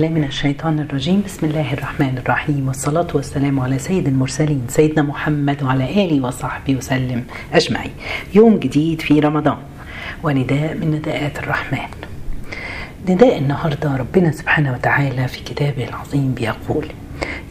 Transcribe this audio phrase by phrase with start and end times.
[0.00, 1.22] من الشيطان الرجيم.
[1.26, 2.68] بسم الله الرحمن الرحيم.
[2.68, 7.90] والصلاة والسلام على سيد المرسلين سيدنا محمد وعلى آله وصحبه وسلم أجمعين.
[8.34, 9.56] يوم جديد في رمضان
[10.22, 11.88] ونداء من نداءات الرحمن.
[13.08, 16.86] نداء النهاردة ربنا سبحانه وتعالى في كتابه العظيم بيقول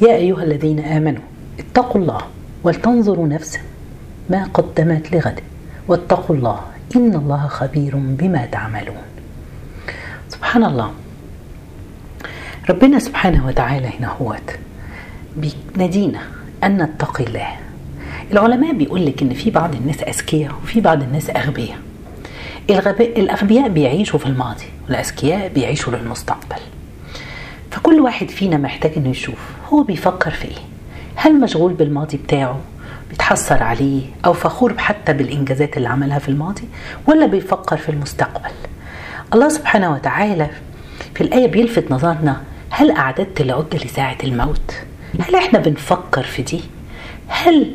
[0.02, 1.24] يا أيها الذين آمنوا
[1.60, 2.22] اتقوا الله
[2.64, 3.60] ولتنظروا نفسا
[4.30, 5.40] ما قدمت لغد.
[5.88, 6.60] واتقوا الله
[6.96, 9.04] إن الله خبير بما تعملون.
[10.30, 10.92] سبحان الله.
[12.70, 14.60] ربنا سبحانه وتعالى هنا هوت
[15.38, 16.20] بينادينا
[16.64, 17.48] أن نتقي الله.
[18.32, 21.78] العلماء بيقول لك إن في بعض الناس أذكياء وفي بعض الناس أغبياء.
[23.00, 26.62] الأغبياء بيعيشوا في الماضي والأذكياء بيعيشوا للمستقبل.
[27.72, 29.40] فكل واحد فينا محتاج إنه يشوف
[29.74, 30.58] هو بيفكر في إيه.
[31.16, 32.60] هل مشغول بالماضي بتاعه
[33.10, 36.64] بيتحسر عليه أو فخور حتى بالإنجازات اللي عملها في الماضي
[37.08, 38.52] ولا بيفكر في المستقبل؟
[39.34, 40.50] الله سبحانه وتعالى
[41.16, 44.74] في الآية بيلفت نظرنا هل أعددت العدة لساعة الموت؟
[45.20, 46.62] هل إحنا بنفكر في دي؟
[47.28, 47.72] هل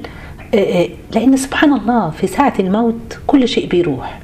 [1.14, 4.18] لأن سبحان الله في ساعة الموت كل شيء بيروح.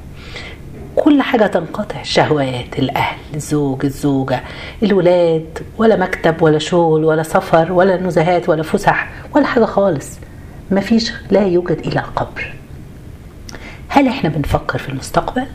[0.95, 4.43] كل حاجة تنقطع الشهوات الأهل الزوج الزوجة
[4.83, 10.09] الولاد ولا مكتب ولا شغل ولا سفر ولا نزهات ولا فسح ولا حاجة خالص.
[10.71, 12.53] مفيش لا يوجد إلا قبر.
[13.89, 15.45] هل إحنا بنفكر في المستقبل؟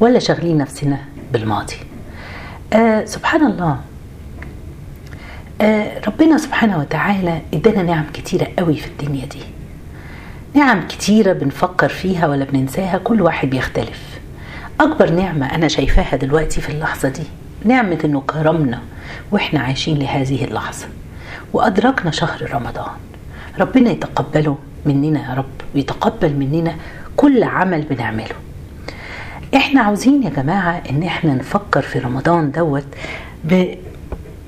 [0.00, 0.98] ولا شاغلين نفسنا
[1.32, 1.76] بالماضي؟
[2.72, 3.70] آه سبحان الله.
[3.70, 3.78] آه
[6.06, 9.40] ربنا سبحانه وتعالى إدانا نعم كتيرة قوي في الدنيا دي.
[10.54, 14.18] نعم كتيرة بنفكر فيها ولا بننساها كل واحد بيختلف.
[14.80, 17.22] أكبر نعمة أنا شايفاها دلوقتي في اللحظة دي
[17.64, 18.80] نعمة إنه كرمنا
[19.30, 20.86] وإحنا عايشين لهذه اللحظة
[21.52, 22.92] وأدركنا شهر رمضان.
[23.60, 25.44] ربنا يتقبله مننا يا رب
[25.74, 26.74] ويتقبل مننا
[27.16, 28.34] كل عمل بنعمله.
[29.54, 32.86] إحنا عاوزين يا جماعة إن إحنا نفكر في رمضان دوت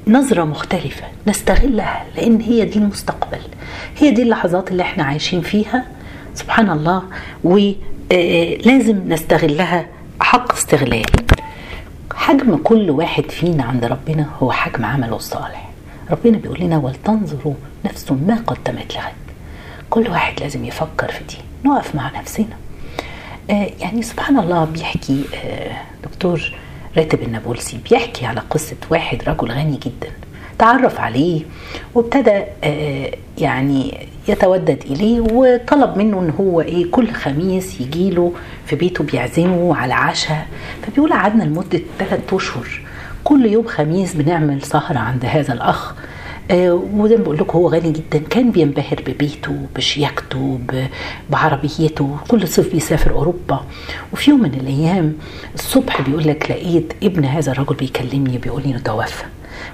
[0.07, 3.39] بنظرة مختلفة نستغلها لأن هي دي المستقبل.
[3.99, 5.85] هي دي اللحظات اللي إحنا عايشين فيها.
[6.35, 7.03] سبحان الله.
[7.45, 9.87] ولازم نستغلها
[10.21, 11.07] حق استغلال.
[12.15, 15.71] حجم كل واحد فينا عند ربنا هو حجم عمله الصالح.
[16.11, 19.13] ربنا بيقول لنا ولتنظروا نفس ما قدمت لغد.
[19.91, 21.37] كل واحد لازم يفكر في دي.
[21.65, 22.57] نقف مع نفسنا.
[23.51, 26.55] آه يعني سبحان الله بيحكي آه دكتور
[26.97, 30.11] راتب النابلسي بيحكي على قصة واحد رجل غني جدا
[30.59, 31.43] تعرف عليه
[31.95, 38.33] وابتدى آه يعني يتودد إليه وطلب منه إن هو إيه كل خميس يجيله
[38.67, 40.47] في بيته بيعزمه على عشاء.
[40.83, 42.81] فبيقول قعدنا لمدة ثلاثة أشهر
[43.25, 45.93] كل يوم خميس بنعمل سهرة عند هذا الأخ.
[45.93, 45.97] آه
[46.53, 48.19] وزي ما بقول لكم هو غني جدا.
[48.19, 50.59] كان بينبهر ببيته بشياكته
[51.31, 53.65] بعربيته كل صيف بيسافر أوروبا.
[54.13, 55.13] وفي يوم من الأيام
[55.55, 59.25] الصبح بيقول لك لقيت ابن هذا الرجل بيكلمني بيقول لي انه توفى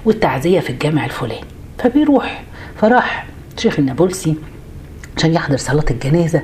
[0.05, 1.41] والتعزية في الجامع الفلاني.
[1.77, 2.43] فبيروح.
[2.77, 3.25] فراح
[3.57, 4.35] شيخ النابلسي
[5.17, 6.43] عشان يحضر صلاة الجنازة.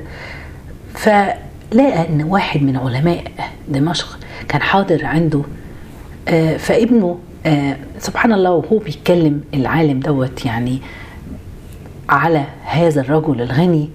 [0.94, 3.24] فلقى إن واحد من علماء
[3.68, 4.18] دمشق
[4.48, 5.42] كان حاضر عنده.
[6.28, 10.82] آه فابنه آه سبحان الله وهو بيتكلم العالم دوت يعني
[12.08, 13.90] على هذا الرجل الغني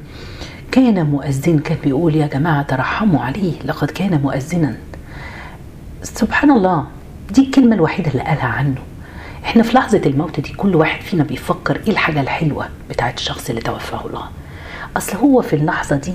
[0.71, 4.77] كان مؤذن كان بيقول يا جماعة ترحموا عليه لقد كان مؤذنا.
[6.03, 6.85] سبحان الله
[7.31, 8.75] دي الكلمة الوحيدة اللي قالها عنه.
[9.45, 13.61] إحنا في لحظة الموت دي كل واحد فينا بيفكر إيه الحاجة الحلوة بتاعت الشخص اللي
[13.61, 14.23] توفاه الله.
[14.97, 16.13] أصل هو في اللحظة دي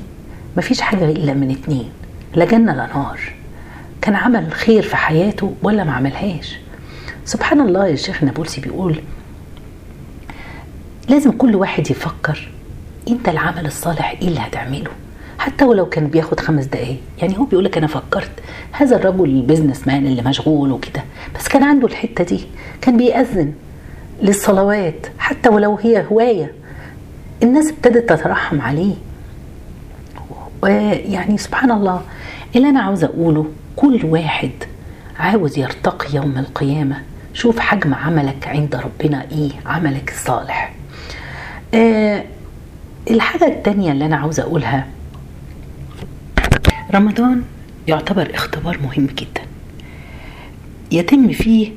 [0.57, 1.91] مفيش حاجة إلا من اتنين
[2.35, 3.21] لا جنة لا نار.
[4.03, 6.59] كان عمل خير في حياته ولا ما عملهاش.
[7.31, 9.01] سبحان الله يا شيخ نابلسي بيقول
[11.09, 12.51] لازم كل واحد يفكر
[13.09, 14.91] انت العمل الصالح إيه اللي هتعمله.
[15.39, 18.31] حتى ولو كان بياخد خمس دقايق يعني هو بيقول لك أنا فكرت.
[18.73, 21.05] هذا الرجل ال businessman اللي مشغول وكده.
[21.39, 22.41] بس كان عنده الحتة دي.
[22.81, 23.53] كان بيأذن
[24.23, 26.53] للصلوات حتى ولو هي هواية.
[27.43, 28.95] الناس ابتدت تترحم عليه.
[30.63, 32.03] ويعني سبحان الله
[32.57, 33.47] اللي أنا عاوزه أقوله
[33.77, 34.51] كل واحد
[35.19, 37.10] عاوز يرتقي يوم القيامة.
[37.35, 40.75] شوف حجم عملك عند ربنا إيه عملك الصالح.
[41.75, 42.25] آه
[43.11, 44.87] الحاجة التانية اللي أنا عاوزة أقولها
[46.95, 47.43] رمضان
[47.89, 49.43] يعتبر اختبار مهم جدا.
[50.93, 51.73] يتم فيه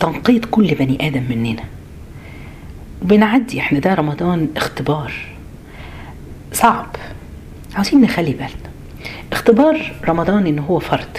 [0.00, 1.62] تنقية كل بني آدم مننا.
[3.02, 5.12] وبنعدي إحنا ده رمضان اختبار
[6.52, 6.96] صعب.
[7.74, 8.70] عاوزين نخلي بالنا.
[9.32, 11.18] اختبار رمضان إن هو فرض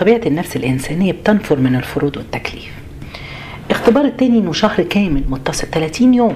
[0.00, 2.72] طبيعة النفس الإنسانية بتنفر من الفروض والتكليف.
[3.70, 6.34] اختبار التاني إنه شهر كامل متصل 30 يوم.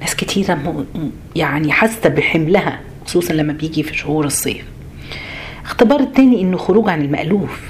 [0.00, 0.84] ناس كتيرة
[1.36, 4.64] يعني حاسة بحملها خصوصا لما بيجي في شهور الصيف.
[5.64, 7.60] اختبار التاني إنه خروج عن المألوف.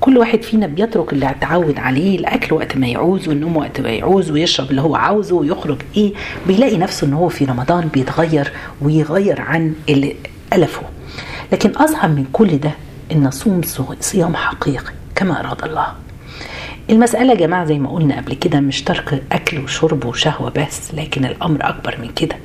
[0.00, 4.30] كل واحد فينا بيترك اللي اتعود عليه الأكل وقت ما يعوز والنوم وقت ما يعوز
[4.30, 6.12] ويشرب اللي هو عاوزه ويخرج إيه.
[6.46, 8.52] بيلاقي نفسه ان هو في رمضان بيتغير
[8.82, 10.14] ويغير عن اللي
[10.52, 10.82] ألفه.
[11.52, 12.70] لكن أصعب من كل ده
[13.12, 13.60] إن نصوم
[14.00, 15.86] صيام حقيقي كما أراد الله.
[16.90, 21.24] المسألة يا جماعة زي ما قلنا قبل كده مش ترك أكل وشرب وشهوة بس لكن
[21.24, 22.36] الأمر أكبر من كده.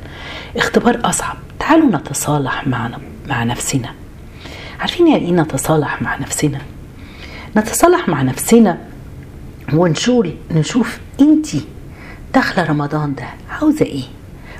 [0.58, 1.36] اختبار أصعب.
[1.60, 2.92] تعالوا نتصالح مع
[3.28, 3.90] مع نفسنا.
[4.80, 6.62] عارفين يعني إيه نتصالح مع نفسنا؟
[7.58, 8.78] نتصالح مع نفسنا
[9.74, 11.48] ونشول نشوف انت
[12.34, 14.04] داخلة رمضان ده عاوزة إيه؟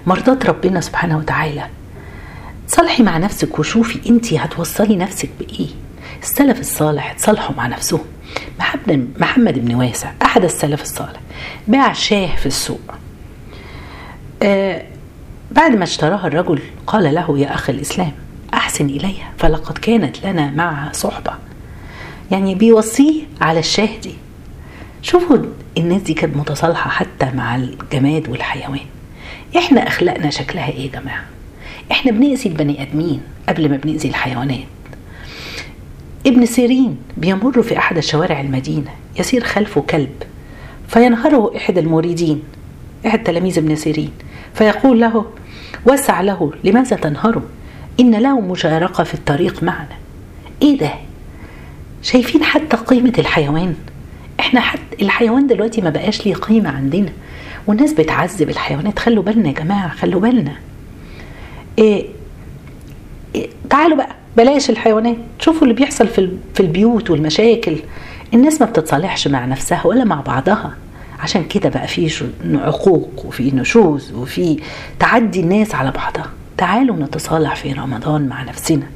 [0.08, 1.66] مرضات ربنا سبحانه وتعالى.
[2.68, 5.68] صالحي مع نفسك وشوفي انت هتوصلي نفسك بإيه.
[6.22, 8.06] السلف الصالح اتصالحوا مع نفسهم
[9.20, 11.20] محمد بن واسع أحد السلف الصالح
[11.68, 12.82] باع شاه في السوق.
[14.44, 14.84] آه
[15.52, 18.12] بعد ما اشتراها الرجل قال له يا أخ الإسلام
[18.54, 21.34] أحسن إليها فلقد كانت لنا معها صحبة.
[22.32, 24.14] يعني بيوصيه على الشاه دي.
[25.02, 25.38] شوفوا
[25.78, 28.80] الناس دي كانت متصالحة حتى مع الجماد والحيوان.
[29.58, 31.24] إحنا أخلاقنا شكلها إيه يا جماعة؟
[31.92, 34.68] إحنا بنأذي البني آدمين قبل ما بنأذي الحيوانات.
[36.26, 40.24] ابن سيرين بيمر في أحد شوارع المدينة يسير خلفه كلب
[40.88, 42.44] فينهره احد المريدين
[43.08, 44.12] احد تلاميذ ابن سيرين
[44.54, 45.26] فيقول له
[45.86, 47.44] وسع له لماذا تنهره؟
[48.00, 49.96] إن له مشاركه في الطريق معنا.
[50.62, 50.92] إيه ده؟
[52.02, 53.76] شايفين حتى قيمة الحيوان؟
[54.40, 57.10] إحنا حتى الحيوان دلوقتي ما بقاش ليه قيمة عندنا
[57.68, 60.54] والناس بتعذب الحيوانات خلوا بالنا يا جماعة خلوا بالنا.
[61.80, 62.06] إيه,
[63.36, 64.16] إيه تعالوا بقى.
[64.38, 65.18] بلاش الحيوانات.
[65.40, 67.78] شوفوا اللي بيحصل في في البيوت والمشاكل.
[68.34, 70.74] الناس ما بتتصالحش مع نفسها ولا مع بعضها.
[71.20, 74.60] عشان كده بقى في عقوق وفي نشوز وفي
[75.00, 76.30] تعدي الناس على بعضها.
[76.58, 78.88] تعالوا نتصالح في رمضان مع نفسنا.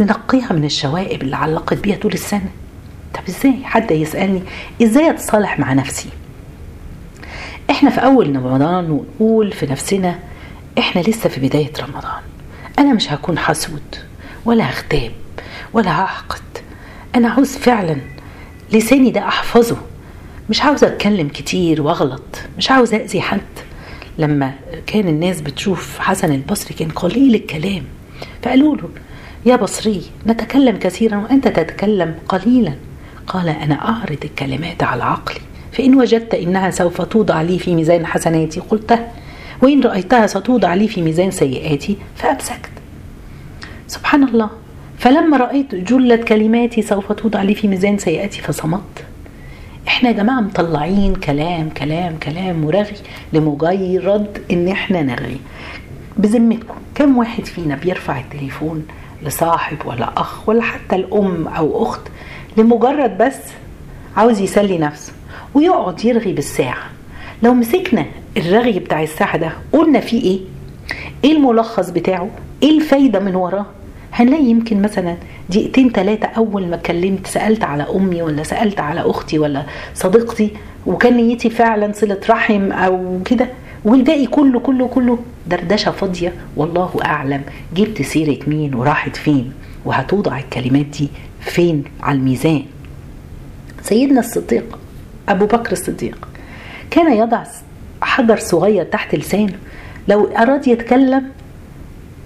[0.00, 2.50] ننقيها من الشوائب اللي علقت بيها طول السنة.
[3.14, 4.42] طب إزاي؟ حد يسألني
[4.82, 6.08] إزاي أتصالح مع نفسي؟
[7.70, 10.18] إحنا في أول رمضان ونقول في نفسنا
[10.78, 12.20] إحنا لسه في بداية رمضان.
[12.78, 13.82] أنا مش هكون حسود.
[14.44, 15.12] ولا هغتاب
[15.72, 16.42] ولا هحقد
[17.14, 17.96] أنا عاوز فعلا.
[18.72, 19.76] لساني ده أحفظه.
[20.50, 22.22] مش عاوزه أتكلم كتير وأغلط.
[22.58, 23.40] مش عاوزه اذي حد.
[24.18, 24.54] لما
[24.86, 27.82] كان الناس بتشوف حسن البصري كان قليل الكلام.
[28.42, 28.88] فقالوا له
[29.46, 32.74] يا بصري نتكلم كثيرا وأنت تتكلم قليلا.
[33.26, 35.40] قال أنا أعرض الكلمات على عقلي.
[35.72, 39.12] فإن وجدت إنها سوف توضع لي في ميزان حسناتي قلتها
[39.62, 42.70] وإن رأيتها ستوضع لي في ميزان سيئاتي فأمسكت.
[43.90, 44.50] سبحان الله.
[44.98, 49.04] فلما رأيت جلة كلماتي سوف توضع لي في ميزان سيئاتي فصمت.
[49.88, 52.96] إحنا يا جماعة مطلعين كلام كلام كلام مرغي
[53.32, 55.40] لمجرد إن إحنا نرغي.
[56.16, 58.86] بذمتكم كم واحد فينا بيرفع التليفون
[59.22, 62.00] لصاحب ولا أخ ولا حتى الأم أو أخت
[62.56, 63.38] لمجرد بس
[64.16, 65.12] عاوز يسلي نفسه
[65.54, 66.90] ويقعد يرغي بالساعة؟
[67.42, 70.40] لو مسكنا الرغي بتاع الساعة ده قلنا فيه إيه؟
[71.24, 72.30] إيه الملخص بتاعه؟
[72.62, 73.66] إيه الفايدة من وراه؟
[74.12, 75.16] هنلاقي يمكن مثلا
[75.50, 80.50] دقيقتين ثلاثة أول ما اتكلمت سألت على أمي ولا سألت على أختي ولا صديقتي
[80.86, 83.48] وكان نيتي فعلا صلة رحم أو كده
[83.84, 87.42] والباقي كله كله كله دردشة فاضية؟ والله أعلم.
[87.74, 89.52] جبت سيرة مين وراحت فين؟
[89.84, 91.08] وهتوضع الكلمات دي
[91.40, 92.62] فين؟ على الميزان.
[93.82, 94.78] سيدنا الصديق
[95.28, 96.28] أبو بكر الصديق
[96.90, 97.42] كان يضع
[98.02, 99.54] حجر صغير تحت لسانه.
[100.08, 101.24] لو أراد يتكلم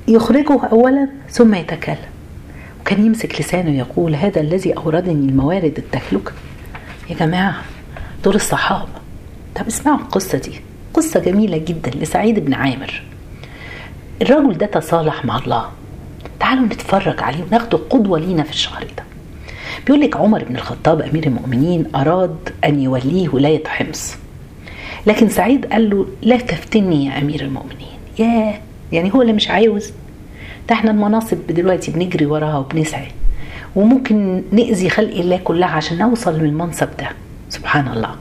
[0.08, 1.96] يخرجه أولا ثم يتكلم.
[2.80, 6.32] وكان يمسك لسانه يقول هذا الذي أوردني الموارد التهلكة.
[7.10, 7.62] يا جماعة
[8.24, 8.88] دول الصحابة.
[9.54, 10.60] طب اسمعوا القصة دي
[10.94, 13.02] قصة جميلة جدا لسعيد بن عامر.
[14.22, 15.68] الرجل ده تصالح مع الله.
[16.40, 19.04] تعالوا نتفرج عليه وناخده قدوة لينا في الشهر ده
[19.86, 24.16] بيقول لك عمر بن الخطاب أمير المؤمنين أراد أن يوليه ولاية حمص.
[25.06, 28.60] لكن سعيد قال له لا تفتني يا أمير المؤمنين ياه!
[28.92, 29.92] يعني هو اللي مش عاوز
[30.68, 33.06] ده إحنا المناصب دلوقتي بنجري وراها وبنسعى.
[33.76, 37.08] وممكن نأذي خلق الله كلها عشان نوصل للمنصب ده.
[37.48, 38.16] سبحان الله.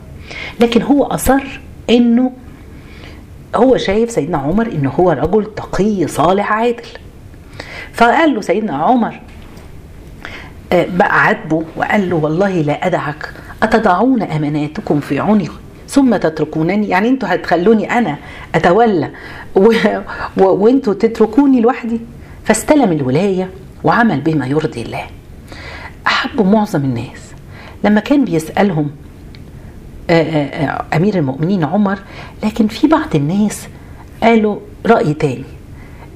[0.60, 2.32] لكن هو أصر إنه
[3.56, 6.84] هو شايف سيدنا عمر إنه هو رجل تقي صالح عادل.
[7.94, 9.20] فقال له سيدنا عمر
[10.72, 13.34] بقى عاتبه وقال له والله لا أدعك.
[13.64, 15.50] أتضعون أماناتكم في عنقي
[15.88, 18.18] ثم تتركونني؟ يعني أنتوا هتخلوني أنا
[18.56, 19.10] أتولى.
[19.56, 19.74] و...
[20.38, 20.44] و...
[20.44, 22.00] وانتوا تتركوني لوحدي؟
[22.44, 23.50] فاستلم الولاية
[23.84, 25.06] وعمل بما يرضي الله.
[26.08, 27.22] احبوا معظم الناس
[27.84, 28.92] لما كان بيسألهم
[30.94, 32.00] أمير المؤمنين عمر
[32.44, 33.68] لكن في بعض الناس
[34.24, 35.44] قالوا رأي تاني.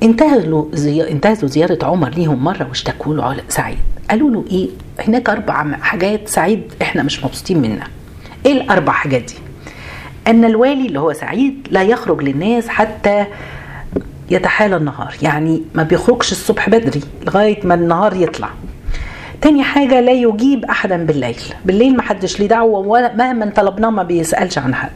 [0.04, 1.12] انتهزوا زي...
[1.12, 3.78] انتهزوا زيارة عمر ليهم مرة واشتكوا له سعيد.
[4.10, 4.70] قالوا له إيه؟
[5.08, 7.88] هناك أربع حاجات سعيد إحنا مش مبسوطين منها.
[8.46, 9.34] إيه الأربع حاجات دي؟
[10.28, 13.26] أن الوالي اللي هو سعيد لا يخرج للناس حتى
[14.30, 15.14] يتحالى النهار.
[15.22, 18.50] يعني ما بيخرجش الصبح بدري لغاية ما النهار يطلع.
[19.42, 21.42] تاني حاجة لا يجيب أحدا بالليل.
[21.66, 24.92] بالليل ما حدش ليه دعوة مهما طلبناه ما بيسألش عن حد.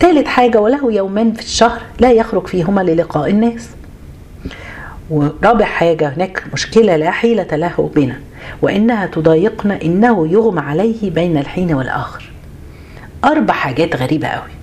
[0.00, 3.70] تالت حاجة وله يومان في الشهر لا يخرج فيهما للقاء الناس.
[5.10, 8.20] ورابع حاجة هناك مشكلة لا حيلة له بنا
[8.62, 12.30] وإنها تضايقنا إنه يغمى عليه بين الحين والآخر.
[13.24, 14.61] أربع حاجات غريبة قوي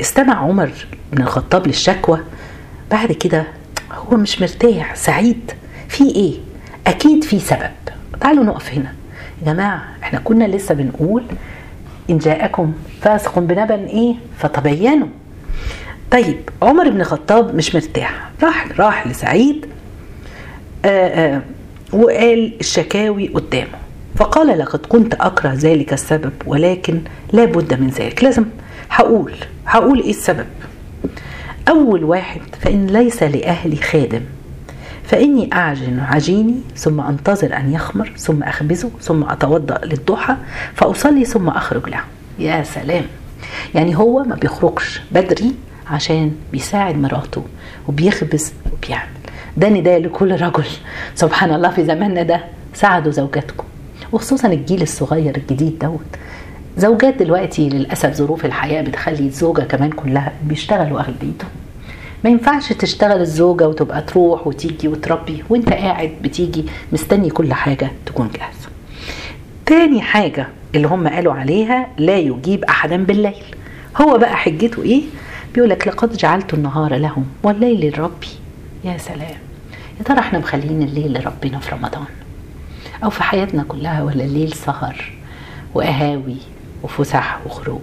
[0.00, 0.70] استمع عمر
[1.12, 2.20] بن الخطاب للشكوى.
[2.90, 3.46] بعد كده
[3.92, 5.52] هو مش مرتاح سعيد.
[5.88, 6.34] في إيه؟
[6.86, 7.70] أكيد في سبب.
[8.20, 8.92] تعالوا نقف هنا.
[9.42, 11.22] يا جماعة إحنا كنا لسه بنقول
[12.10, 15.08] إن جاءكم فاسق بنبأ إيه؟ فتبينوا.
[16.10, 18.30] طيب عمر بن الخطاب مش مرتاح.
[18.42, 19.66] راح راح لسعيد.
[20.84, 21.42] آآ آآ
[21.92, 23.78] وقال الشكاوي قدامه.
[24.16, 27.00] فقال لقد كنت أكره ذلك السبب ولكن
[27.32, 28.24] لا بد من ذلك.
[28.24, 28.44] لازم
[28.94, 29.34] هقول
[29.66, 30.46] هقول إيه السبب؟
[31.68, 34.20] أول واحد فإن ليس لأهلي خادم
[35.04, 40.36] فإني أعجن عجيني ثم أنتظر أن يخمر ثم أخبزه ثم أتوضأ للضحى
[40.74, 42.00] فأصلي ثم أخرج له.
[42.38, 43.04] يا سلام!
[43.74, 45.52] يعني هو ما بيخرجش بدري
[45.90, 47.44] عشان بيساعد مراته
[47.88, 49.08] وبيخبز وبيعمل.
[49.56, 50.64] ده نداء لكل رجل.
[51.14, 52.40] سبحان الله في زماننا ده
[52.74, 53.64] ساعدوا زوجاتكم
[54.12, 56.00] وخصوصا الجيل الصغير الجديد دوت.
[56.76, 61.50] زوجات دلوقتي للأسف ظروف الحياة بتخلي الزوجة كمان كلها بيشتغلوا اغلبيتهم
[62.24, 68.28] ما ينفعش تشتغل الزوجة وتبقى تروح وتيجي وتربي وانت قاعد بتيجي مستني كل حاجة تكون
[68.28, 68.68] جاهزة.
[69.66, 73.44] تاني حاجة اللي هم قالوا عليها لا يجيب أحدا بالليل.
[74.00, 75.02] هو بقى حجته إيه؟
[75.54, 78.28] بيقول لك لقد جعلت النهار لهم والليل لربي
[78.84, 79.36] يا سلام.
[79.98, 82.04] يا ترى إحنا مخلين الليل لربنا في رمضان؟
[83.04, 85.12] أو في حياتنا كلها ولا الليل سهر
[85.74, 86.36] وقهاوي
[86.84, 87.80] وفسح وخروج.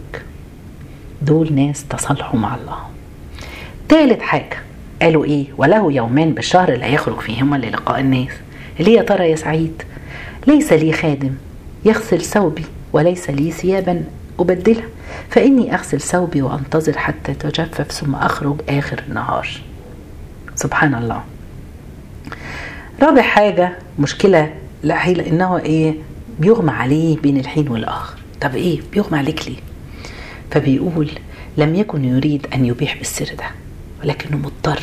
[1.22, 2.78] دول ناس تصالحوا مع الله.
[3.90, 4.58] تالت حاجة
[5.02, 8.32] قالوا إيه؟ وله يومان بالشهر لا يخرج فيهما للقاء الناس.
[8.80, 9.84] ليه يا ترى يا سعيد؟
[10.48, 11.34] ليس لي خادم
[11.86, 14.04] يغسل ثوبي وليس لي ثيابا
[14.40, 14.86] أبدلها.
[15.30, 19.48] فإني أغسل ثوبي وأنتظر حتى تجفف ثم أخرج آخر النهار.
[20.56, 21.24] سبحان الله.
[23.02, 24.54] رابع حاجة مشكلة
[24.84, 24.96] لا
[25.28, 25.96] إنه إيه؟
[26.40, 28.21] بيغمى عليه بين الحين والآخر.
[28.42, 29.58] طب إيه؟ بيغمى عليك ليه؟
[30.52, 31.10] فبيقول
[31.58, 33.46] لم يكن يريد أن يبيح بالسر ده
[34.04, 34.82] ولكنه مضطر.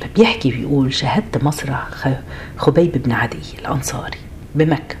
[0.00, 1.88] فبيحكي بيقول شاهدت مسرح
[2.56, 4.18] خبيب بن عدي الأنصاري
[4.54, 4.96] بمكة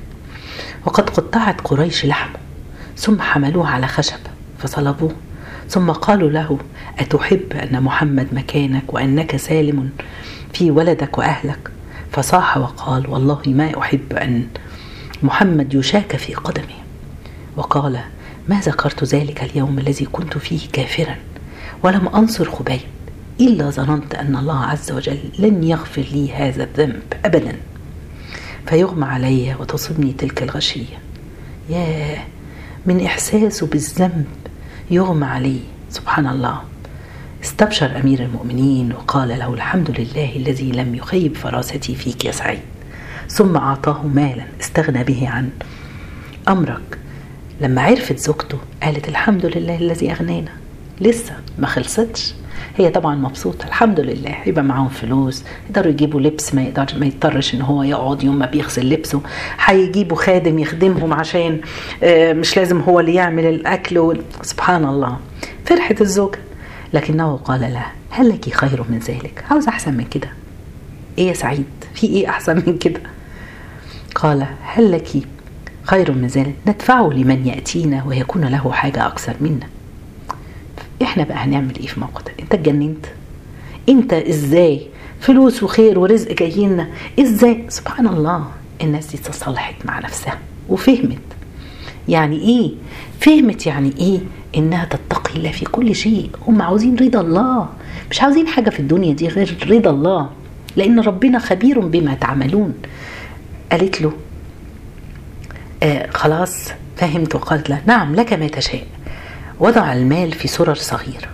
[0.86, 2.36] وقد قطعت قريش لحمه
[2.96, 4.18] ثم حملوه على خشب
[4.58, 5.12] فصلبوه
[5.68, 6.58] ثم قالوا له
[6.98, 9.90] أتحب أن محمد مكانك وأنك سالم
[10.52, 11.70] في ولدك وأهلك؟
[12.12, 14.46] فصاح وقال والله ما أحب أن
[15.22, 16.77] محمد يشاك في قدمي.
[17.58, 18.00] وقال
[18.48, 21.16] ما ذكرت ذلك اليوم الذي كنت فيه كافرا
[21.82, 22.80] ولم أنصر خبيب
[23.40, 27.56] إلا ظننت أن الله عز وجل لن يغفر لي هذا الذنب أبدا.
[28.66, 30.98] فيغمى علي وتصبني تلك الغشية.
[31.70, 32.18] ياه
[32.86, 34.26] من إحساسه بالذنب
[34.90, 35.60] يغمى عليه
[35.90, 36.62] سبحان الله.
[37.44, 42.60] استبشر أمير المؤمنين وقال له الحمد لله الذي لم يخيب فراستي فيك يا سعيد.
[43.28, 45.50] ثم أعطاه مالا استغنى به عن
[46.48, 46.98] أمرك.
[47.60, 50.50] لما عرفت زوجته قالت الحمد لله الذي أغنانا.
[51.00, 52.34] لسه ما خلصتش.
[52.76, 54.36] هي طبعا مبسوطة الحمد لله.
[54.46, 58.46] يبقى معاهم فلوس يقدروا يجيبوا لبس ما يقدرش ما يضطرش إن هو يقعد يوم ما
[58.46, 59.20] بيغسل لبسه.
[59.64, 61.60] هيجيبوا خادم يخدمهم عشان
[62.32, 65.18] مش لازم هو اللي يعمل الأكل سبحان الله.
[65.64, 66.38] فرحت الزوجه
[66.92, 70.28] لكنه قال لها هل لك خير من ذلك؟ عاوز أحسن من كده.
[71.18, 73.00] إيه يا سعيد؟ في إيه أحسن من كده؟
[74.14, 75.06] قال هل لك
[75.88, 79.66] خير ذلك ندفعه لمن يأتينا ويكون له حاجة أكثر منا.
[81.02, 83.06] إحنا بقى هنعمل إيه في الموقف ده؟ أنت اتجننت.
[83.88, 84.86] أنت إزاي
[85.20, 86.86] فلوس وخير ورزق جايين
[87.20, 88.44] إزاي؟ سبحان الله.
[88.82, 91.18] الناس دي تصلحت مع نفسها وفهمت.
[92.08, 92.70] يعني إيه؟
[93.20, 94.20] فهمت يعني إيه؟
[94.56, 96.30] إنها تتقي الله في كل شيء.
[96.46, 97.68] هم عاوزين رضا الله.
[98.10, 100.30] مش عاوزين حاجة في الدنيا دي غير رضا الله.
[100.76, 102.74] لأن ربنا خبير بما تعملون.
[103.72, 104.12] قالت له
[105.82, 108.86] آه خلاص فهمت وقالت له نعم لك ما تشاء.
[109.60, 111.28] وضع المال في سرر صغيرة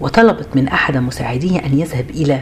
[0.00, 2.40] وطلبت من أحد مساعديه أن يذهب إلى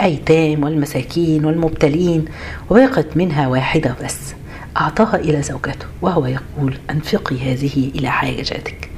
[0.00, 2.24] أيتام والمساكين والمبتلين
[2.70, 4.34] وبقت منها واحدة بس.
[4.76, 8.88] أعطاها إلى زوجته وهو يقول أنفقي هذه إلى حاجتك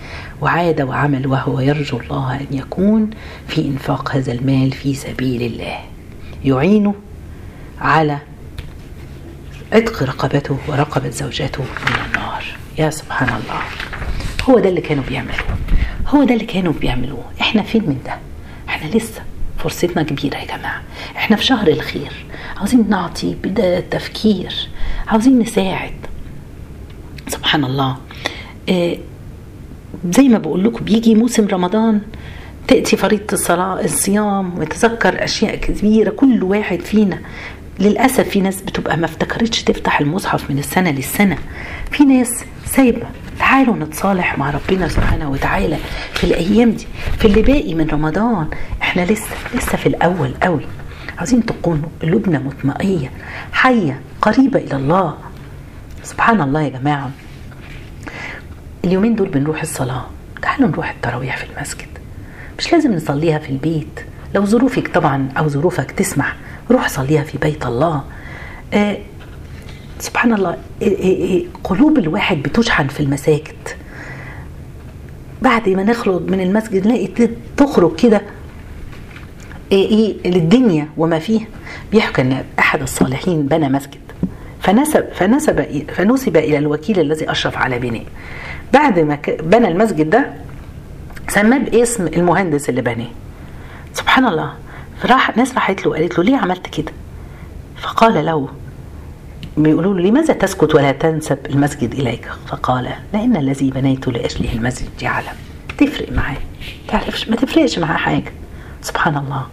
[0.42, 3.10] وعاد وعمل وهو يرجو الله أن يكون
[3.48, 5.78] في إنفاق هذا المال في سبيل الله.
[6.44, 6.94] يعينه
[7.80, 8.18] على
[9.73, 12.44] عتق رقبته ورقبة زوجته من النار.
[12.78, 13.62] يا سبحان الله.
[14.42, 15.56] هو ده اللي كانوا بيعملوه.
[16.06, 17.25] هو ده اللي كانوا بيعملوه.
[17.40, 18.18] إحنا فين من ده؟
[18.68, 19.23] إحنا لسه
[19.59, 20.83] فرصتنا كبيرة يا جماعة.
[21.16, 22.26] إحنا في شهر الخير.
[22.56, 24.68] عاوزين نعطي بداية تفكير.
[25.06, 25.94] عاوزين نساعد.
[27.28, 27.97] سبحان الله.
[28.68, 28.97] آه
[30.11, 32.00] زي ما بقول لكم بيجي موسم رمضان
[32.68, 36.11] تأتي فريضة الصلاة الصيام ويتذكر أشياء كبيرة.
[36.11, 37.18] كل واحد فينا
[37.80, 41.38] للأسف في ناس بتبقى ما افتكرتش تفتح المصحف من السنة للسنة.
[41.90, 43.06] في ناس سايبة.
[43.38, 45.76] تعالوا نتصالح مع ربنا سبحانه وتعالى
[46.14, 46.86] في الأيام دي.
[47.18, 48.48] في اللي باقي من رمضان.
[48.82, 50.66] إحنا لسه لسه في الأول قوي.
[51.18, 53.10] عايزين تكونوا قلوبنا مطمئنة
[53.52, 55.16] حية قريبة إلى الله.
[56.02, 57.10] سبحان الله يا جماعة.
[58.84, 60.06] اليومين دول بنروح الصلاة.
[60.42, 61.88] تعالوا نروح التراويح في المسجد.
[62.58, 64.00] مش لازم نصليها في البيت.
[64.34, 66.36] لو ظروفك طبعا أو ظروفك تسمح.
[66.71, 68.04] روح صليها في بيت الله.
[68.75, 68.99] آه
[69.99, 70.56] سبحان الله
[71.64, 73.68] قلوب الواحد بتشحن في المساجد.
[75.42, 78.23] بعد ما نخرج من المسجد نلاقي تخرج كده
[79.73, 81.47] إيه إيه للدنيا وما فيها.
[81.92, 84.00] بيحكى إن أحد الصالحين بنى مسجد.
[84.61, 88.04] فنسب فنسب فنسب إلى الوكيل الذي أشرف على بنائه
[88.73, 90.26] بعد ما بنى المسجد ده
[91.28, 93.11] سماه باسم المهندس اللي بناه.
[93.94, 94.52] سبحان الله.
[95.02, 96.92] فراح ناس راحت له وقالت له ليه عملت كده؟
[97.76, 98.48] فقال له
[99.56, 105.34] بيقولوا له لماذا تسكت ولا تنسب المسجد إليك؟ فقال لأن الذي بنيت لأجله المسجد يعلم
[105.78, 106.36] تفرق معاه
[106.88, 108.32] تعرفش ما تفرقش معاه حاجة.
[108.82, 109.46] سبحان الله.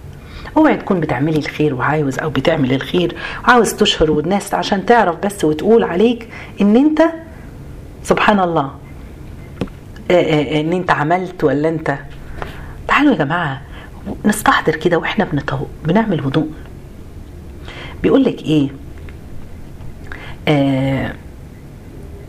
[0.57, 5.83] اوعي تكون بتعملي الخير وعاوز أو بتعمل الخير وعاوز تشهر والناس عشان تعرف بس وتقول
[5.83, 6.27] عليك
[6.61, 7.01] إن أنت
[8.03, 8.71] سبحان الله
[10.11, 11.97] إن أنت عملت ولا أنت.
[12.87, 13.61] تعالوا يا جماعة.
[14.25, 15.65] نستحضر كده وإحنا بنطو...
[15.85, 16.49] بنعمل وضوء
[18.03, 18.69] بيقول لك إيه؟
[20.47, 21.13] آه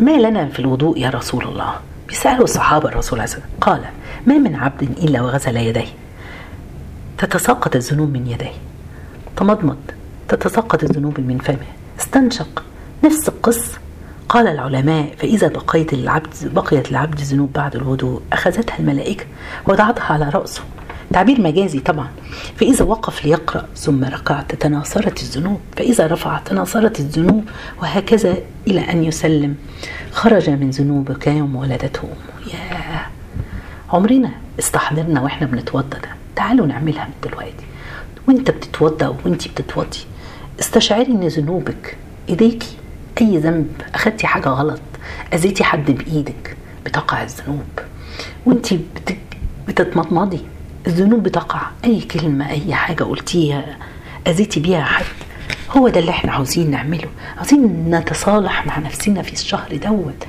[0.01, 1.75] ما لنا في الوضوء يا رسول الله؟
[2.09, 3.81] بيسألوا الصحابة الرسول عليه الصلاة قال
[4.27, 5.89] ما من عبد إلا وغسل يديه.
[7.19, 8.53] تتساقط الذنوب من يديه.
[9.37, 9.77] تمضمض.
[10.29, 11.67] تتساقط الذنوب من فمه.
[12.01, 12.65] استنشق.
[13.05, 13.79] نفس القصة
[14.29, 19.25] قال العلماء فإذا بقيت العبد بقيت العبد الذنوب بعد الوضوء أخذتها الملائكة
[19.69, 20.63] وضعتها على رأسه.
[21.13, 22.09] تعبير مجازي طبعا.
[22.57, 25.61] فإذا وقف ليقرأ ثم ركع تناصرت الذنوب.
[25.77, 27.45] فإذا رفع تناصرت الذنوب
[27.83, 29.55] وهكذا إلى أن يسلم.
[30.13, 32.55] خرج من ذنوب كيوم ولدته أمه.
[32.55, 33.07] يا
[33.91, 36.09] عمرنا استحضرنا وإحنا بنتوضى ده.
[36.37, 37.65] تعالوا نعملها من دلوقتي.
[38.29, 39.99] وإنت بتتوضى وانت بتتوضي.
[40.61, 41.97] استشعري إن ذنوبك
[42.29, 42.77] إيديكي.
[43.21, 44.81] أي ذنب أخدتي حاجة غلط
[45.35, 47.81] أذيتي حد بإيدك بتقع الذنوب.
[48.47, 48.67] وانت
[49.69, 50.41] بتتمضمضي.
[50.87, 51.61] الذنوب بتقع.
[51.85, 53.77] أي كلمة أي حاجة قلتيها
[54.27, 55.05] أذيتي بيها حد
[55.77, 57.09] هو ده اللي إحنا عاوزين نعمله.
[57.37, 60.25] عاوزين نتصالح مع نفسنا في الشهر دوت.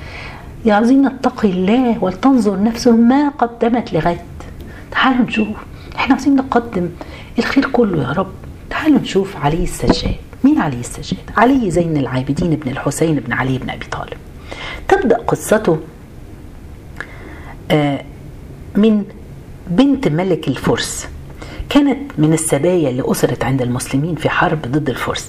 [0.64, 4.18] يا عاوزين نتقي الله ولتنظر نفس ما قدمت لغد.
[4.90, 5.56] تعالوا نشوف.
[5.96, 6.90] إحنا عاوزين نقدم
[7.38, 8.32] الخير كله يا رب.
[8.70, 10.14] تعالوا نشوف علي السجاد.
[10.44, 14.18] مين علي السجاد؟ علي زين العابدين بن الحسين بن علي بن أبي طالب.
[14.88, 15.80] تبدأ قصته
[17.70, 18.04] آه
[18.76, 19.04] من
[19.66, 21.08] بنت ملك الفرس
[21.68, 25.28] كانت من السبايا اللي أسرت عند المسلمين في حرب ضد الفرس.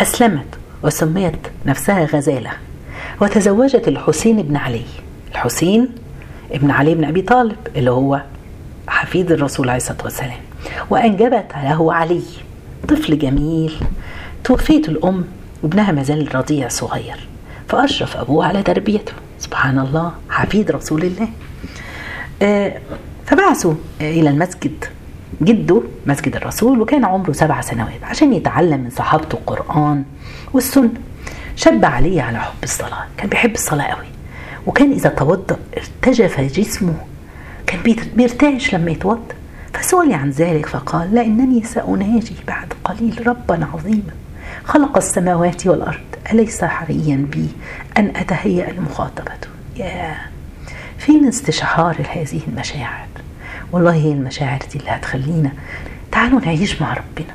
[0.00, 0.46] أسلمت
[0.82, 2.50] وسميت نفسها غزالة
[3.20, 4.84] وتزوجت الحسين بن علي.
[5.32, 5.88] الحسين
[6.52, 8.22] ابن علي بن أبي طالب اللي هو
[8.88, 10.40] حفيد الرسول عليه الصلاة والسلام.
[10.90, 12.22] وأنجبت له علي
[12.88, 13.74] طفل جميل.
[14.44, 15.24] توفيت الأم
[15.62, 17.28] وابنها ما زال رضيع صغير
[17.68, 19.12] فأشرف أبوه على تربيته.
[19.38, 21.28] سبحان الله حفيد رسول الله.
[22.42, 22.78] آه
[23.26, 24.84] فبعثوا إلى المسجد.
[25.42, 30.04] جده مسجد الرسول وكان عمره سبع سنوات عشان يتعلم من صحابته القرآن
[30.52, 30.90] والسنة.
[31.56, 34.06] شب عليه على حب الصلاة كان بيحب الصلاة قوي.
[34.66, 36.94] وكان إذا توضأ ارتجف جسمه
[37.66, 37.80] كان
[38.16, 39.34] بيرتعش لما يتوضأ.
[39.74, 44.12] فسئل عن ذلك فقال لأنني سأناجي بعد قليل ربا عظيما.
[44.64, 46.00] خلق السماوات والأرض
[46.32, 47.48] أليس حريا بي
[47.98, 50.16] أن أتهيأ لمخاطبته يا
[50.98, 53.06] فين استشعار هذه المشاعر؟
[53.74, 55.50] والله هي المشاعر دي اللي هتخلينا
[56.12, 57.34] تعالوا نعيش مع ربنا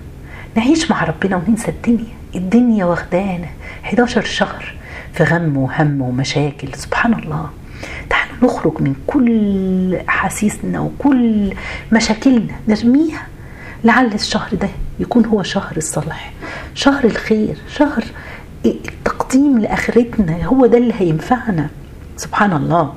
[0.58, 3.48] نعيش مع ربنا وننسى الدنيا الدنيا واخدانا
[3.84, 4.74] 11 شهر
[5.14, 7.50] في غم وهم ومشاكل سبحان الله.
[8.10, 11.54] تعالوا نخرج من كل أحاسيسنا وكل
[11.92, 13.28] مشاكلنا نرميها
[13.84, 16.32] لعل الشهر ده يكون هو شهر الصلاح
[16.76, 18.04] شهر الخير شهر
[18.66, 21.68] التقديم لآخرتنا هو ده اللي هينفعنا
[22.18, 22.94] سبحان الله.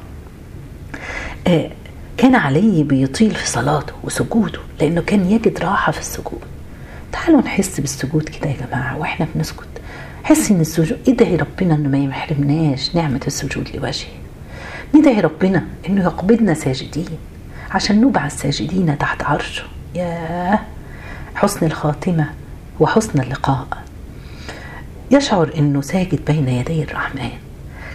[1.47, 1.71] آه
[2.23, 6.41] كان علي بيطيل في صلاته وسجوده لأنه كان يجد راحة في السجود.
[7.13, 9.67] تعالوا نحس بالسجود كده يا جماعة وإحنا بنسجد
[10.25, 14.09] حس إن السجود ادعي ربنا إنه ما يحرمناش نعمة السجود لوجهه.
[14.95, 17.09] ندعي ربنا إنه يقبضنا ساجدين
[17.71, 19.65] عشان نبعث ساجدين تحت عرشه.
[19.95, 20.59] يا
[21.35, 22.31] حسن الخاتمة
[22.81, 23.67] وحسن اللقاء.
[25.11, 27.31] يشعر إنه ساجد بين يدي الرحمن.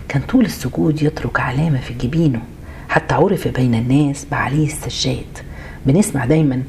[0.10, 2.42] كان طول السجود يترك علامة في جبينه.
[2.89, 5.38] حتى عرف بين الناس بعلي السجاد.
[5.86, 6.63] بنسمع دايما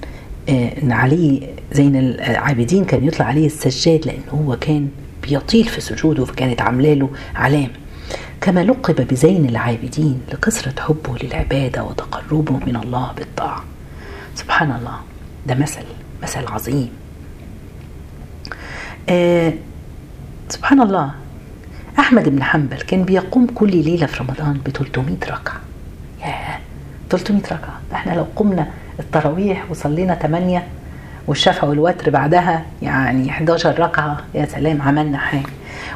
[0.48, 4.88] إن علي زين العابدين كان يطلع عليه السجاد لأن هو كان
[5.22, 7.70] بيطيل في سجوده فكانت عاملة له علامة.
[8.40, 13.64] كما لقب بزين العابدين لكثرة حبه للعبادة وتقربه من الله بالطاعة.
[14.34, 14.98] سبحان الله
[15.46, 15.82] ده مثل
[16.22, 16.90] مثل عظيم.
[19.08, 19.52] آه
[20.48, 21.10] سبحان الله
[21.98, 25.60] أحمد بن حنبل كان بيقوم كل ليلة في رمضان ب 300 ركعة.
[26.20, 26.58] ياه
[27.10, 27.80] 300 ركعة.
[27.92, 28.66] إحنا لو قمنا
[29.00, 30.66] التراويح وصلينا 8
[31.26, 35.46] والشفع والوتر بعدها يعني 11 ركعة يا سلام عملنا حاجة.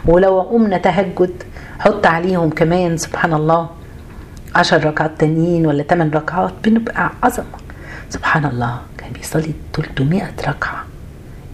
[0.06, 1.42] ولو قمنا تهجد
[1.78, 3.68] حط عليهم كمان سبحان الله
[4.54, 7.44] 10 ركعات تانيين ولا 8 ركعات بنبقى عظمة.
[8.10, 10.84] سبحان الله كان بيصلي 300 ركعة.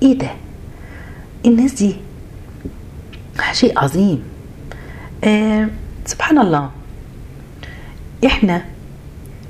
[0.03, 0.31] إيه ده؟
[1.47, 1.97] الناس دي
[3.53, 4.23] شيء عظيم.
[5.25, 5.69] آه
[6.07, 6.71] سبحان الله.
[8.27, 8.65] إحنا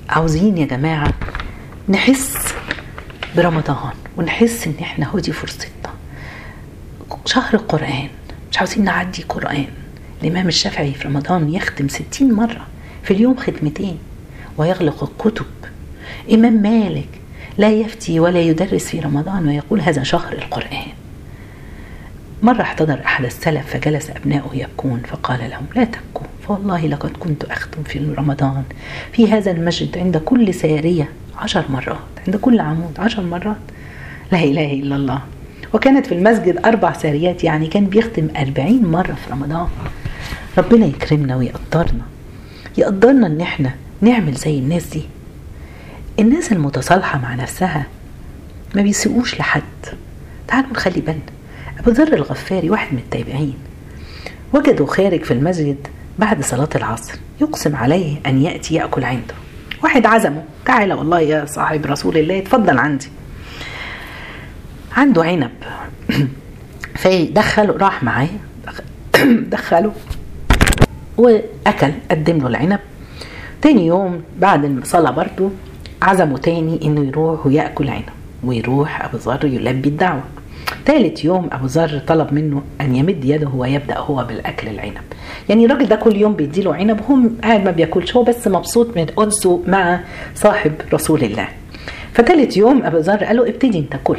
[0.09, 1.13] عاوزين يا جماعة
[1.89, 2.55] نحس
[3.37, 5.93] برمضان ونحس إن إحنا هو دي فرصتنا.
[7.25, 8.09] شهر القرآن
[8.51, 9.67] مش عاوزين نعدي قرآن.
[10.23, 12.67] الإمام الشافعي في رمضان يختم ستين مرة
[13.03, 13.99] في اليوم ختمتين
[14.57, 15.47] ويغلق الكتب.
[16.33, 17.09] إمام مالك
[17.59, 20.89] لا يفتي ولا يدرس في رمضان ويقول هذا شهر القرآن.
[22.43, 27.83] مرة احتضر أحد السلف فجلس أبناؤه يبكون فقال لهم لا تبكوا فوالله لقد كنت أختم
[27.83, 28.63] في رمضان
[29.13, 33.57] في هذا المسجد عند كل سارية عشر مرات عند كل عمود عشر مرات.
[34.33, 35.23] لا إله إلا الله.
[35.73, 39.69] وكانت في المسجد أربع ساريات يعني كان بيختم أربعين مرة في رمضان.
[40.59, 42.03] ربنا يكرمنا ويقدرنا.
[42.79, 45.03] يقدرنا إن إحنا نعمل زي الناس دي.
[46.21, 47.87] الناس المتصالحة مع نفسها
[48.75, 49.63] ما بيسيئوش لحد.
[50.49, 51.38] تعالوا نخلي بالنا.
[51.79, 53.55] أبو ذر الغفاري واحد من التابعين
[54.53, 55.87] وجدوا خارج في المسجد
[56.19, 59.35] بعد صلاة العصر يقسم عليه أن يأتي يأكل عنده.
[59.83, 63.09] واحد عزمه تعالى والله يا صاحب رسول الله اتفضل عندي.
[64.97, 65.51] عنده عنب.
[67.01, 68.29] فدخله راح معاه
[69.55, 69.93] دخله
[71.17, 72.81] وأكل قدم له العنب.
[73.63, 75.51] تاني يوم بعد الصلاة برضه
[76.03, 78.09] عزمه تاني إنه يروح ويأكل عنب
[78.45, 80.23] ويروح أبو ذر يلبي الدعوة.
[80.87, 85.03] تالت يوم أبو ذر طلب منه أن يمد يده ويبدأ هو بالأكل العنب.
[85.49, 89.07] يعني الراجل ده كل يوم بيديله عنب وهو قاعد ما بياكلش هو بس مبسوط من
[89.19, 90.01] أنسه مع
[90.35, 91.49] صاحب رسول الله.
[92.13, 94.19] فتالت يوم أبو ذر قال له ابتدي أنت كل.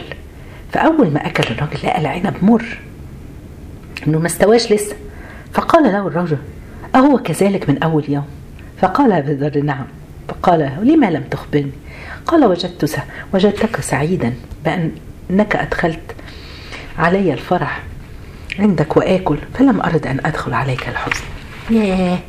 [0.71, 2.79] فأول ما أكل الراجل لقى العنب مر.
[4.07, 4.95] إنه ما استواش لسه.
[5.53, 6.37] فقال له الرجل
[6.95, 8.25] أهو كذلك من أول يوم.
[8.81, 9.85] فقال أبو ذر نعم.
[10.27, 11.71] فقال له لما لم تخبرني؟
[12.25, 12.99] قال وجدت.
[13.33, 14.33] وجدتك سعيدا
[14.65, 16.15] بأنك أدخلت
[16.99, 17.83] علي الفرح.
[18.59, 21.23] عندك وآكل فلم أرد أن أدخل عليك الحزن.
[21.69, 22.19] ياه.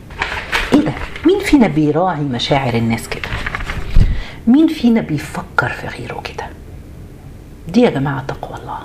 [0.73, 0.93] إيه ده
[1.27, 3.29] مين فينا بيراعي مشاعر الناس كده؟
[4.47, 6.47] مين فينا بيفكر في غيره كده؟
[7.69, 8.79] دي يا جماعة تقوى الله.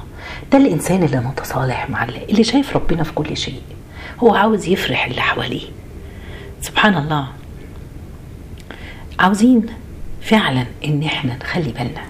[0.52, 3.62] ده الإنسان اللي متصالح مع الله اللي شايف ربنا في كل شيء.
[4.19, 5.67] هو عاوز يفرح اللي حواليه.
[6.62, 7.28] سبحان الله.
[9.19, 9.65] عاوزين
[10.21, 12.02] فعلا إن إحنا نخلي بالنا.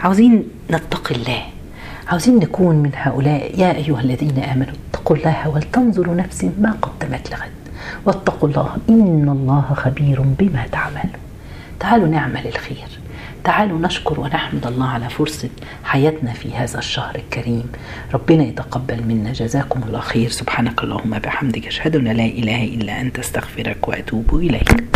[0.00, 1.42] عاوزين نتقي الله.
[2.08, 3.60] عاوزين نكون من هؤلاء.
[3.60, 7.50] يا أيها الذين آمنوا اتقوا الله ولتنظر نفس ما قدمت لغد.
[8.04, 11.12] واتقوا الله إن الله خبير بما تعملون.
[11.80, 12.88] تعالوا نعمل الخير.
[13.44, 15.48] تعالوا نشكر ونحمد الله على فرصة
[15.84, 17.72] حياتنا في هذا الشهر الكريم.
[18.14, 19.32] ربنا يتقبل منا.
[19.32, 20.30] جزاكم الله خير.
[20.30, 24.84] سبحانك اللهم بحمدك أشهد أن لا إله إلا أنت أستغفرك وأتوب إليك.